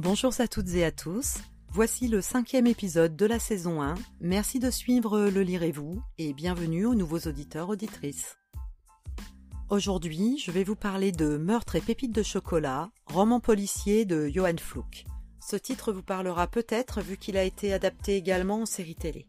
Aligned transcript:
Bonjour 0.00 0.32
à 0.38 0.46
toutes 0.46 0.74
et 0.74 0.84
à 0.84 0.92
tous. 0.92 1.38
Voici 1.72 2.06
le 2.06 2.20
cinquième 2.20 2.68
épisode 2.68 3.16
de 3.16 3.26
la 3.26 3.40
saison 3.40 3.82
1. 3.82 3.96
Merci 4.20 4.60
de 4.60 4.70
suivre 4.70 5.22
Le 5.22 5.42
Lirez-vous 5.42 6.00
et 6.18 6.34
bienvenue 6.34 6.86
aux 6.86 6.94
nouveaux 6.94 7.18
auditeurs 7.26 7.68
auditrices. 7.68 8.36
Aujourd'hui, 9.70 10.38
je 10.38 10.52
vais 10.52 10.62
vous 10.62 10.76
parler 10.76 11.10
de 11.10 11.36
Meurtre 11.36 11.74
et 11.74 11.80
pépites 11.80 12.14
de 12.14 12.22
chocolat, 12.22 12.90
roman 13.06 13.40
policier 13.40 14.04
de 14.04 14.28
Johan 14.28 14.56
Flouk. 14.56 15.04
Ce 15.40 15.56
titre 15.56 15.92
vous 15.92 16.04
parlera 16.04 16.46
peut-être 16.46 17.00
vu 17.00 17.16
qu'il 17.16 17.36
a 17.36 17.42
été 17.42 17.72
adapté 17.72 18.14
également 18.14 18.62
en 18.62 18.66
série 18.66 18.94
télé. 18.94 19.26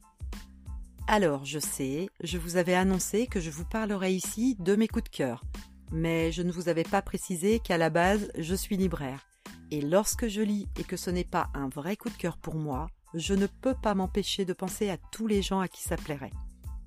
Alors, 1.07 1.45
je 1.45 1.57
sais, 1.57 2.09
je 2.21 2.37
vous 2.37 2.57
avais 2.57 2.75
annoncé 2.75 3.25
que 3.25 3.39
je 3.39 3.49
vous 3.49 3.65
parlerai 3.65 4.13
ici 4.13 4.55
de 4.59 4.75
mes 4.75 4.87
coups 4.87 5.05
de 5.05 5.09
cœur, 5.09 5.43
mais 5.91 6.31
je 6.31 6.43
ne 6.43 6.51
vous 6.51 6.69
avais 6.69 6.83
pas 6.83 7.01
précisé 7.01 7.57
qu'à 7.57 7.79
la 7.79 7.89
base, 7.89 8.29
je 8.37 8.53
suis 8.53 8.77
libraire. 8.77 9.25
Et 9.71 9.81
lorsque 9.81 10.27
je 10.27 10.41
lis 10.41 10.67
et 10.79 10.83
que 10.83 10.97
ce 10.97 11.11
n'est 11.11 11.23
pas 11.23 11.49
un 11.53 11.69
vrai 11.69 11.95
coup 11.95 12.09
de 12.09 12.15
cœur 12.15 12.37
pour 12.37 12.55
moi, 12.55 12.89
je 13.13 13.33
ne 13.33 13.45
peux 13.45 13.75
pas 13.75 13.93
m'empêcher 13.93 14.45
de 14.45 14.53
penser 14.53 14.89
à 14.89 14.97
tous 14.97 15.27
les 15.27 15.41
gens 15.41 15.59
à 15.59 15.67
qui 15.67 15.83
ça 15.83 15.95
plairait. 15.95 16.33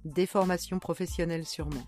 Des 0.04 0.26
formations 0.26 0.80
professionnelles 0.80 1.46
sûrement. 1.46 1.86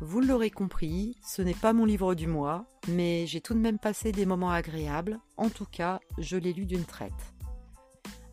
Vous 0.00 0.20
l'aurez 0.20 0.50
compris, 0.50 1.16
ce 1.24 1.42
n'est 1.42 1.54
pas 1.54 1.72
mon 1.72 1.84
livre 1.84 2.16
du 2.16 2.26
mois, 2.26 2.66
mais 2.88 3.26
j'ai 3.28 3.40
tout 3.40 3.54
de 3.54 3.60
même 3.60 3.78
passé 3.78 4.10
des 4.10 4.26
moments 4.26 4.50
agréables, 4.50 5.20
en 5.36 5.48
tout 5.48 5.66
cas, 5.66 6.00
je 6.18 6.36
l'ai 6.36 6.52
lu 6.52 6.66
d'une 6.66 6.84
traite. 6.84 7.12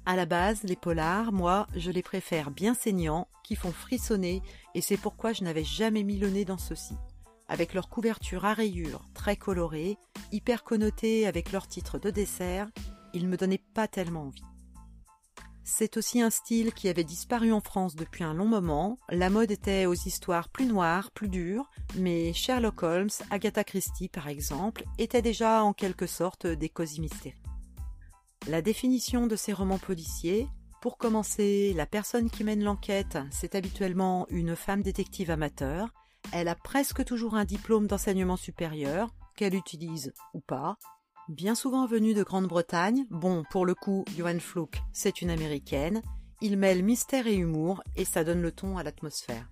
À 0.08 0.16
la 0.16 0.26
base, 0.26 0.64
les 0.64 0.76
polars, 0.76 1.32
moi, 1.32 1.68
je 1.76 1.92
les 1.92 2.02
préfère 2.02 2.50
bien 2.50 2.74
saignants, 2.74 3.28
qui 3.44 3.56
font 3.56 3.72
frissonner, 3.72 4.42
et 4.74 4.82
c'est 4.82 4.98
pourquoi 4.98 5.34
je 5.34 5.44
n'avais 5.44 5.64
jamais 5.64 6.02
mis 6.02 6.18
le 6.18 6.32
nez 6.32 6.46
dans 6.46 6.58
ceux-ci 6.58 6.96
avec 7.50 7.74
leur 7.74 7.90
couverture 7.90 8.46
à 8.46 8.54
rayures 8.54 9.06
très 9.14 9.36
colorée, 9.36 9.98
hyper 10.32 10.64
connotée 10.64 11.28
avec 11.28 11.52
leur 11.52 11.68
titre 11.68 12.00
de 12.00 12.10
dessert, 12.10 12.70
ils 13.14 13.28
me 13.28 13.38
donnaient 13.38 13.64
pas 13.74 13.88
tellement 13.88 14.28
envie. 14.28 14.44
C'est 15.64 15.98
aussi 15.98 16.22
un 16.22 16.32
style 16.32 16.74
qui 16.74 16.90
avait 16.90 17.04
disparu 17.04 17.52
en 17.52 17.62
France 17.62 17.96
depuis 17.96 18.24
un 18.24 18.34
long 18.34 18.48
moment. 18.48 18.98
La 19.10 19.30
mode 19.30 19.52
était 19.52 19.86
aux 19.86 19.94
histoires 19.94 20.50
plus 20.50 20.66
noires, 20.66 21.12
plus 21.12 21.30
dures, 21.30 21.70
mais 21.96 22.34
Sherlock 22.34 22.82
Holmes, 22.82 23.10
Agatha 23.30 23.64
Christie 23.64 24.10
par 24.10 24.28
exemple, 24.28 24.84
étaient 24.98 25.22
déjà 25.22 25.64
en 25.64 25.74
quelque 25.74 26.08
sorte 26.08 26.48
des 26.48 26.70
cosy 26.70 27.02
mysteries. 27.02 27.36
La 28.48 28.64
définition 28.64 29.28
de 29.28 29.36
ces 29.36 29.54
romans 29.54 29.78
policiers, 29.78 30.48
pour 30.82 30.98
commencer, 30.98 31.74
la 31.76 31.86
personne 31.86 32.30
qui 32.30 32.44
mène 32.44 32.64
l'enquête, 32.64 33.18
c'est 33.32 33.54
habituellement 33.54 34.26
une 34.30 34.56
femme 34.56 34.82
détective 34.82 35.30
amateur, 35.30 35.94
elle 36.32 36.48
a 36.48 36.56
presque 36.56 37.04
toujours 37.06 37.36
un 37.36 37.46
diplôme 37.46 37.88
d'enseignement 37.88 38.38
supérieur, 38.38 39.10
qu'elle 39.36 39.56
utilise 39.56 40.14
ou 40.34 40.40
pas. 40.40 40.78
Bien 41.30 41.56
souvent 41.56 41.86
venue 41.86 42.14
de 42.14 42.24
Grande-Bretagne, 42.24 43.06
bon, 43.10 43.44
pour 43.52 43.66
le 43.66 43.76
coup, 43.76 44.04
Johan 44.18 44.40
Flook, 44.40 44.82
c'est 44.92 45.22
une 45.22 45.30
américaine, 45.30 46.02
il 46.42 46.58
mêle 46.58 46.84
mystère 46.84 47.28
et 47.28 47.36
humour 47.36 47.84
et 47.96 48.06
ça 48.06 48.24
donne 48.24 48.42
le 48.42 48.52
ton 48.52 48.78
à 48.78 48.84
l'atmosphère. 48.84 49.50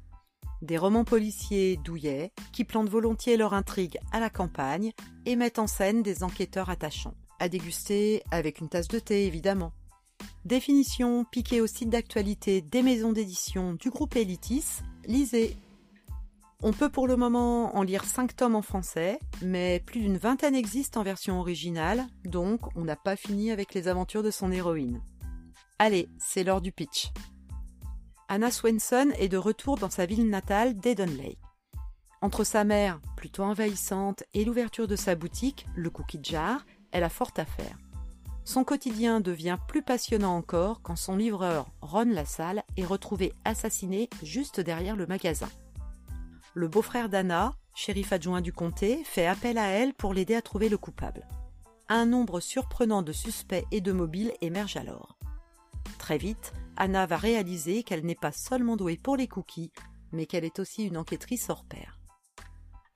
Des 0.62 0.78
romans 0.78 1.04
policiers 1.04 1.78
douillets 1.78 2.32
qui 2.52 2.64
plantent 2.64 2.90
volontiers 2.90 3.38
leur 3.38 3.54
intrigue 3.54 4.00
à 4.12 4.20
la 4.20 4.30
campagne 4.30 4.92
et 5.26 5.36
mettent 5.36 5.60
en 5.60 5.68
scène 5.68 6.02
des 6.02 6.24
enquêteurs 6.24 6.70
attachants. 6.70 7.14
À 7.40 7.48
déguster 7.48 8.24
avec 8.32 8.60
une 8.60 8.70
tasse 8.70 8.88
de 8.88 8.98
thé 8.98 9.28
évidemment. 9.28 9.72
Définition 10.46 11.26
piquée 11.26 11.62
au 11.62 11.68
site 11.68 11.90
d'actualité 11.90 12.62
des 12.62 12.82
maisons 12.82 13.12
d'édition 13.12 13.74
du 13.74 13.92
groupe 13.92 14.16
Elitis, 14.16 14.82
lisez 15.06 15.56
on 16.64 16.74
peut 16.74 16.90
pour 16.90 17.08
le 17.08 17.16
moment 17.16 17.76
en 17.76 17.84
lire 17.84 18.04
5 18.04 18.36
tomes 18.36 18.56
en 18.56 18.62
français, 18.62 19.20
mais 19.44 19.80
plus 19.86 20.00
d'une 20.00 20.18
vingtaine 20.18 20.56
existent 20.56 21.00
en 21.00 21.04
version 21.04 21.40
originale, 21.40 22.08
donc 22.26 22.62
on 22.76 22.84
n'a 22.84 22.96
pas 22.96 23.16
fini 23.16 23.52
avec 23.52 23.74
les 23.74 23.88
aventures 23.88 24.24
de 24.24 24.32
son 24.32 24.52
héroïne. 24.52 25.02
Allez, 25.78 26.10
c'est 26.18 26.44
l'heure 26.44 26.62
du 26.62 26.72
pitch. 26.72 27.12
Anna 28.28 28.50
Swenson 28.50 29.12
est 29.20 29.30
de 29.30 29.38
retour 29.38 29.78
dans 29.78 29.92
sa 29.92 30.08
ville 30.08 30.30
natale 30.30 30.76
d'Eden 30.76 31.16
Lake. 31.16 31.38
Entre 32.22 32.44
sa 32.44 32.64
mère, 32.64 33.00
plutôt 33.16 33.44
envahissante, 33.44 34.24
et 34.34 34.44
l'ouverture 34.44 34.88
de 34.88 34.96
sa 34.96 35.14
boutique, 35.14 35.68
le 35.76 35.92
Cookie 35.92 36.20
Jar, 36.24 36.66
elle 36.92 37.04
a 37.04 37.10
fort 37.10 37.32
à 37.38 37.46
faire. 37.46 37.78
Son 38.44 38.64
quotidien 38.64 39.20
devient 39.20 39.58
plus 39.68 39.84
passionnant 39.84 40.36
encore 40.36 40.82
quand 40.82 40.96
son 40.96 41.18
livreur, 41.18 41.68
Ron 41.82 42.06
Lassalle, 42.06 42.64
est 42.78 42.86
retrouvé 42.86 43.34
assassiné 43.46 44.10
juste 44.24 44.60
derrière 44.60 44.96
le 44.96 45.06
magasin 45.06 45.50
le 46.58 46.68
beau-frère 46.68 47.08
d'Anna, 47.08 47.54
shérif 47.76 48.12
adjoint 48.12 48.42
du 48.42 48.52
comté, 48.52 49.04
fait 49.04 49.28
appel 49.28 49.60
à 49.60 49.68
elle 49.68 49.94
pour 49.94 50.16
l'aider 50.16 50.34
à 50.34 50.42
trouver 50.42 50.70
le 50.70 50.78
coupable. 50.80 51.28
Un 51.88 52.08
nombre 52.08 52.40
surprenant 52.40 53.04
de 53.04 53.12
suspects 53.12 53.64
et 53.70 53.80
de 53.80 53.92
mobiles 53.92 54.34
émerge 54.42 54.76
alors. 54.76 55.20
Très 56.00 56.18
vite, 56.18 56.54
Anna 56.76 57.06
va 57.06 57.18
réaliser 57.18 57.84
qu'elle 57.84 58.04
n'est 58.04 58.16
pas 58.16 58.32
seulement 58.32 58.76
douée 58.76 58.98
pour 58.98 59.18
les 59.18 59.28
cookies, 59.28 59.72
mais 60.12 60.26
qu'elle 60.26 60.46
est 60.46 60.58
aussi 60.58 60.84
une 60.84 60.98
enquêtrice 60.98 61.48
hors 61.52 61.64
pair. 61.64 62.00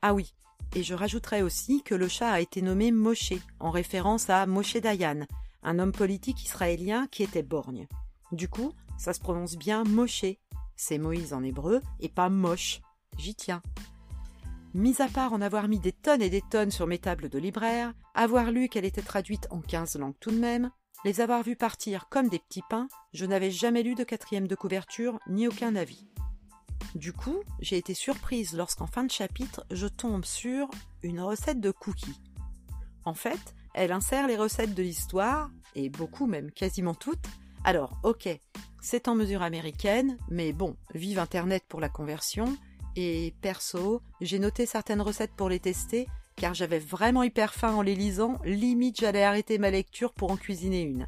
Ah 0.02 0.16
oui, 0.16 0.34
et 0.74 0.82
je 0.82 0.96
rajouterai 0.96 1.44
aussi 1.44 1.84
que 1.84 1.94
le 1.94 2.08
chat 2.08 2.32
a 2.32 2.40
été 2.40 2.64
nommé 2.64 2.92
Moshe, 2.92 3.34
en 3.60 3.70
référence 3.70 4.32
à 4.32 4.48
Moshe 4.48 4.78
Dayan, 4.78 5.28
un 5.62 5.78
homme 5.78 5.92
politique 5.92 6.44
israélien 6.44 7.06
qui 7.12 7.22
était 7.22 7.44
borgne. 7.44 7.88
Du 8.32 8.50
coup, 8.50 8.74
ça 8.98 9.14
se 9.14 9.20
prononce 9.20 9.56
bien 9.56 9.84
Moshe. 9.84 10.26
C'est 10.76 10.98
Moïse 10.98 11.34
en 11.34 11.44
hébreu 11.44 11.80
et 12.00 12.10
pas 12.10 12.30
Moche 12.30 12.82
j'y 13.18 13.36
tiens. 13.36 13.62
Mis 14.74 15.02
à 15.02 15.08
part 15.08 15.34
en 15.34 15.42
avoir 15.42 15.68
mis 15.68 15.80
des 15.80 15.92
tonnes 15.92 16.22
et 16.22 16.30
des 16.30 16.42
tonnes 16.42 16.72
sur 16.72 16.88
mes 16.88 17.00
tables 17.00 17.30
de 17.30 17.40
libraire, 17.40 17.94
avoir 18.14 18.52
lu 18.52 18.70
qu'elle 18.70 18.86
était 18.86 19.02
traduite 19.02 19.48
en 19.50 19.62
quinze 19.62 19.96
langues 19.96 20.16
tout 20.20 20.32
de 20.32 20.40
même, 20.40 20.72
les 21.04 21.20
avoir 21.20 21.44
vus 21.44 21.56
partir 21.56 22.08
comme 22.10 22.30
des 22.30 22.40
petits 22.40 22.64
pains, 22.70 22.88
je 23.14 23.26
n'avais 23.26 23.52
jamais 23.52 23.84
lu 23.84 23.96
de 23.96 24.04
quatrième 24.04 24.48
de 24.48 24.56
couverture 24.56 25.20
ni 25.28 25.48
aucun 25.48 25.76
avis. 25.76 26.08
Du 26.96 27.14
coup, 27.14 27.40
j'ai 27.60 27.78
été 27.78 27.94
surprise 27.94 28.54
lorsqu'en 28.54 28.88
fin 28.88 29.04
de 29.04 29.12
chapitre, 29.12 29.66
je 29.72 29.88
tombe 29.88 30.26
sur 30.26 30.70
une 31.04 31.22
recette 31.22 31.60
de 31.60 31.72
cookies. 31.72 32.20
En 33.06 33.14
fait, 33.14 33.56
elle 33.74 33.92
insère 33.92 34.28
les 34.28 34.38
recettes 34.38 34.76
de 34.76 34.84
l'histoire, 34.84 35.50
et 35.76 35.90
beaucoup 35.90 36.28
même, 36.28 36.52
quasiment 36.52 36.94
toutes. 36.94 37.26
Alors, 37.64 37.98
ok, 38.04 38.28
c'est 38.82 39.08
en 39.08 39.16
mesure 39.16 39.42
américaine, 39.42 40.18
mais 40.30 40.54
bon, 40.54 40.76
vive 40.94 41.20
Internet 41.20 41.64
pour 41.68 41.80
la 41.80 41.90
conversion, 41.90 42.58
et 42.96 43.34
perso, 43.42 44.02
j'ai 44.22 44.40
noté 44.40 44.66
certaines 44.66 45.02
recettes 45.02 45.34
pour 45.36 45.50
les 45.50 45.60
tester, 45.60 46.08
car 46.36 46.54
j'avais 46.54 46.80
vraiment 46.80 47.24
hyper 47.24 47.54
faim 47.54 47.74
en 47.74 47.82
les 47.82 47.96
lisant, 47.96 48.40
limite 48.44 49.00
j'allais 49.00 49.24
arrêter 49.24 49.58
ma 49.58 49.72
lecture 49.72 50.14
pour 50.14 50.32
en 50.32 50.38
cuisiner 50.38 50.82
une. 50.82 51.08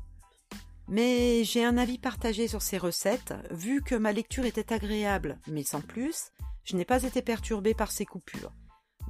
Mais 0.88 1.44
j'ai 1.44 1.64
un 1.64 1.78
avis 1.78 1.98
partagé 1.98 2.48
sur 2.48 2.62
ces 2.62 2.78
recettes, 2.78 3.34
vu 3.52 3.82
que 3.82 3.96
ma 3.96 4.12
lecture 4.12 4.46
était 4.46 4.74
agréable, 4.74 5.40
mais 5.48 5.64
sans 5.64 5.82
plus, 5.82 6.32
je 6.66 6.76
n'ai 6.76 6.86
pas 6.86 7.04
été 7.04 7.22
perturbée 7.22 7.74
par 7.74 7.92
ces 7.92 8.06
coupures. 8.06 8.52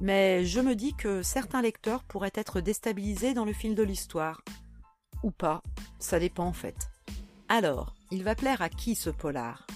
Mais 0.00 0.44
je 0.44 0.60
me 0.60 0.74
dis 0.74 0.94
que 0.94 1.22
certains 1.22 1.62
lecteurs 1.62 2.04
pourraient 2.04 2.32
être 2.34 2.60
déstabilisés 2.60 3.34
dans 3.34 3.44
le 3.44 3.52
fil 3.52 3.74
de 3.74 3.82
l'histoire. 3.82 4.42
Ou 5.22 5.30
pas, 5.30 5.62
ça 5.98 6.18
dépend 6.18 6.46
en 6.46 6.52
fait. 6.52 6.88
Alors, 7.48 7.94
il 8.10 8.24
va 8.24 8.34
plaire 8.34 8.62
à 8.62 8.68
qui 8.68 8.94
ce 8.94 9.10
polar? 9.10 9.66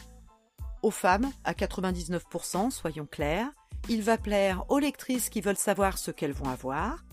Aux 0.83 0.91
femmes, 0.91 1.31
à 1.45 1.53
99%, 1.53 2.71
soyons 2.71 3.07
clairs. 3.07 3.51
Il 3.89 4.03
va 4.03 4.19
plaire 4.19 4.65
aux 4.69 4.79
lectrices 4.79 5.31
qui 5.31 5.41
veulent 5.41 5.57
savoir 5.57 5.99
ce 5.99 6.11
qu'elles 6.11 6.33
vont 6.33 6.49
avoir. 6.49 7.05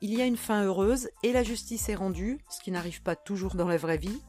Il 0.00 0.14
y 0.14 0.22
a 0.22 0.26
une 0.26 0.36
fin 0.36 0.62
heureuse 0.64 1.08
et 1.22 1.32
la 1.32 1.42
justice 1.42 1.88
est 1.88 1.94
rendue, 1.94 2.38
ce 2.48 2.60
qui 2.60 2.70
n'arrive 2.70 3.02
pas 3.02 3.16
toujours 3.16 3.54
dans 3.54 3.66
la 3.66 3.76
vraie 3.76 3.98
vie. 3.98 4.20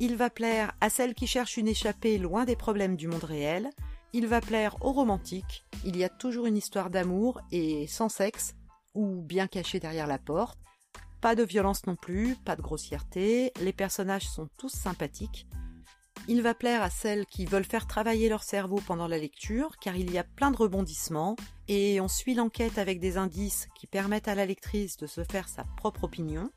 Il 0.00 0.16
va 0.16 0.30
plaire 0.30 0.72
à 0.80 0.88
celles 0.88 1.14
qui 1.14 1.26
cherchent 1.26 1.56
une 1.56 1.68
échappée 1.68 2.18
loin 2.18 2.44
des 2.44 2.56
problèmes 2.56 2.96
du 2.96 3.08
monde 3.08 3.24
réel. 3.24 3.70
Il 4.12 4.26
va 4.26 4.40
plaire 4.40 4.76
aux 4.80 4.92
romantiques. 4.92 5.64
Il 5.84 5.96
y 5.96 6.04
a 6.04 6.08
toujours 6.08 6.46
une 6.46 6.56
histoire 6.56 6.90
d'amour 6.90 7.40
et 7.50 7.86
sans 7.86 8.08
sexe, 8.08 8.54
ou 8.94 9.20
bien 9.22 9.46
caché 9.46 9.80
derrière 9.80 10.06
la 10.06 10.18
porte. 10.18 10.58
Pas 11.20 11.34
de 11.34 11.44
violence 11.44 11.86
non 11.86 11.94
plus, 11.94 12.34
pas 12.44 12.56
de 12.56 12.62
grossièreté, 12.62 13.52
les 13.60 13.72
personnages 13.72 14.28
sont 14.28 14.48
tous 14.56 14.72
sympathiques. 14.72 15.46
Il 16.28 16.40
va 16.40 16.54
plaire 16.54 16.82
à 16.82 16.90
celles 16.90 17.26
qui 17.26 17.46
veulent 17.46 17.64
faire 17.64 17.88
travailler 17.88 18.28
leur 18.28 18.44
cerveau 18.44 18.80
pendant 18.86 19.08
la 19.08 19.18
lecture, 19.18 19.76
car 19.80 19.96
il 19.96 20.12
y 20.12 20.18
a 20.18 20.24
plein 20.24 20.52
de 20.52 20.56
rebondissements, 20.56 21.34
et 21.66 22.00
on 22.00 22.06
suit 22.06 22.34
l'enquête 22.34 22.78
avec 22.78 23.00
des 23.00 23.16
indices 23.16 23.68
qui 23.74 23.88
permettent 23.88 24.28
à 24.28 24.36
la 24.36 24.46
lectrice 24.46 24.96
de 24.96 25.08
se 25.08 25.24
faire 25.24 25.48
sa 25.48 25.64
propre 25.76 26.04
opinion. 26.04 26.50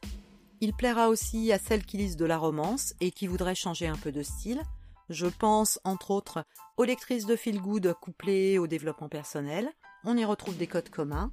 Il 0.61 0.73
plaira 0.73 1.09
aussi 1.09 1.51
à 1.51 1.57
celles 1.57 1.83
qui 1.83 1.97
lisent 1.97 2.15
de 2.15 2.25
la 2.25 2.37
romance 2.37 2.93
et 3.01 3.09
qui 3.09 3.25
voudraient 3.25 3.55
changer 3.55 3.87
un 3.87 3.97
peu 3.97 4.11
de 4.11 4.21
style. 4.21 4.61
Je 5.09 5.27
pense, 5.27 5.79
entre 5.83 6.11
autres, 6.11 6.45
aux 6.77 6.83
lectrices 6.83 7.25
de 7.25 7.35
feel 7.35 7.59
good 7.59 7.93
couplées 7.99 8.59
au 8.59 8.67
développement 8.67 9.09
personnel. 9.09 9.69
On 10.03 10.15
y 10.15 10.25
retrouve 10.25 10.57
des 10.57 10.67
codes 10.67 10.89
communs. 10.89 11.31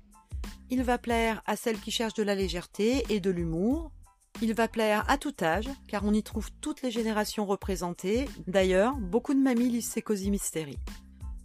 Il 0.70 0.82
va 0.82 0.96
plaire 0.96 1.42
à 1.44 1.56
celles 1.56 1.80
qui 1.80 1.90
cherchent 1.90 2.14
de 2.14 2.22
la 2.22 2.34
légèreté 2.34 3.04
et 3.10 3.20
de 3.20 3.30
l'humour, 3.30 3.92
il 4.40 4.54
va 4.54 4.68
plaire 4.68 5.04
à 5.08 5.18
tout 5.18 5.34
âge, 5.42 5.68
car 5.86 6.04
on 6.04 6.12
y 6.12 6.22
trouve 6.22 6.50
toutes 6.60 6.82
les 6.82 6.90
générations 6.90 7.46
représentées. 7.46 8.28
D'ailleurs, 8.46 8.96
beaucoup 8.96 9.34
de 9.34 9.40
mamies 9.40 9.68
lisent 9.68 9.90
ces 9.90 10.02
cosy 10.02 10.30
mysteries. 10.30 10.78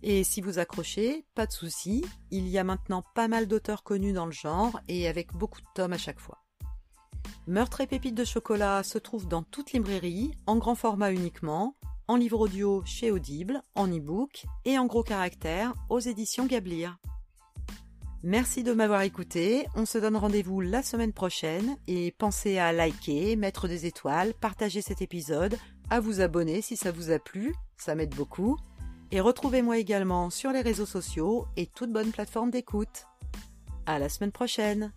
Et 0.04 0.24
si 0.24 0.42
vous 0.42 0.60
accrochez, 0.60 1.26
pas 1.36 1.46
de 1.46 1.52
souci, 1.52 2.06
il 2.32 2.48
y 2.48 2.58
a 2.58 2.64
maintenant 2.64 3.04
pas 3.16 3.28
mal 3.28 3.48
d'auteurs 3.48 3.84
connus 3.84 4.14
dans 4.14 4.26
le 4.26 4.32
genre 4.32 4.80
et 4.88 5.08
avec 5.08 5.34
beaucoup 5.34 5.62
de 5.62 5.68
tomes 5.74 5.94
à 5.94 5.98
chaque 5.98 6.20
fois. 6.20 6.44
Meurtre 7.48 7.82
et 7.82 7.88
pépites 7.88 8.16
de 8.16 8.26
chocolat 8.26 8.84
se 8.84 8.98
trouve 8.98 9.28
dans 9.28 9.44
toute 9.44 9.72
librairie, 9.72 10.32
en 10.46 10.58
grand 10.58 10.76
format 10.76 11.12
uniquement, 11.12 11.76
en 12.08 12.16
livre 12.16 12.40
audio 12.40 12.84
chez 12.86 13.12
Audible, 13.12 13.62
en 13.76 13.88
e-book 13.88 14.46
et 14.66 14.78
en 14.78 14.86
gros 14.86 15.04
caractères 15.04 15.74
aux 15.90 16.00
éditions 16.00 16.46
Gablir. 16.46 16.98
Merci 18.24 18.64
de 18.64 18.74
m'avoir 18.74 19.04
écouté, 19.04 19.68
on 19.76 19.86
se 19.86 20.00
donne 20.00 20.18
rendez-vous 20.18 20.60
la 20.60 20.82
semaine 20.82 21.14
prochaine 21.14 21.78
et 21.88 22.12
pensez 22.12 22.58
à 22.58 22.74
liker, 22.74 23.36
mettre 23.36 23.68
des 23.68 23.86
étoiles, 23.86 24.34
partager 24.34 24.82
cet 24.82 25.04
épisode, 25.04 25.56
à 25.90 26.00
vous 26.00 26.20
abonner 26.20 26.62
si 26.62 26.76
ça 26.76 26.92
vous 26.92 27.12
a 27.12 27.20
plu, 27.20 27.54
ça 27.78 27.94
m'aide 27.94 28.16
beaucoup, 28.16 28.58
et 29.12 29.22
retrouvez-moi 29.22 29.78
également 29.78 30.32
sur 30.32 30.52
les 30.52 30.62
réseaux 30.62 30.88
sociaux 30.88 31.46
et 31.56 31.68
toutes 31.68 31.94
bonnes 31.94 32.12
plateformes 32.12 32.52
d'écoute. 32.52 33.06
À 33.86 34.00
la 34.00 34.10
semaine 34.10 34.32
prochaine! 34.32 34.92